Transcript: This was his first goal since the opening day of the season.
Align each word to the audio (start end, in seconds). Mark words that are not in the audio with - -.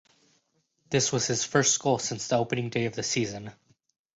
This 0.89 1.11
was 1.11 1.27
his 1.27 1.43
first 1.45 1.79
goal 1.79 1.99
since 1.99 2.27
the 2.27 2.35
opening 2.39 2.71
day 2.71 2.85
of 2.85 2.95
the 2.95 3.03
season. 3.03 3.51